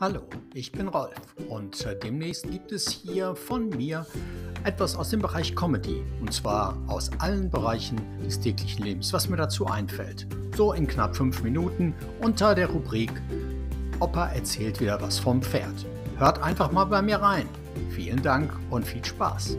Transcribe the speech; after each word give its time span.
Hallo, 0.00 0.22
ich 0.54 0.72
bin 0.72 0.88
Rolf 0.88 1.14
und 1.48 1.86
äh, 1.86 1.96
demnächst 1.96 2.50
gibt 2.50 2.72
es 2.72 2.90
hier 2.90 3.36
von 3.36 3.68
mir 3.68 4.04
etwas 4.64 4.96
aus 4.96 5.10
dem 5.10 5.20
Bereich 5.20 5.54
Comedy 5.54 6.02
und 6.20 6.32
zwar 6.32 6.76
aus 6.88 7.12
allen 7.18 7.48
Bereichen 7.48 8.00
des 8.24 8.40
täglichen 8.40 8.84
Lebens, 8.84 9.12
was 9.12 9.28
mir 9.28 9.36
dazu 9.36 9.66
einfällt. 9.66 10.26
So 10.56 10.72
in 10.72 10.88
knapp 10.88 11.14
fünf 11.14 11.44
Minuten 11.44 11.94
unter 12.20 12.56
der 12.56 12.70
Rubrik 12.70 13.12
Opa 14.00 14.26
erzählt 14.30 14.80
wieder 14.80 15.00
was 15.00 15.20
vom 15.20 15.40
Pferd. 15.40 15.86
Hört 16.18 16.42
einfach 16.42 16.72
mal 16.72 16.86
bei 16.86 17.00
mir 17.00 17.18
rein. 17.18 17.48
Vielen 17.90 18.20
Dank 18.20 18.52
und 18.70 18.84
viel 18.84 19.04
Spaß. 19.04 19.56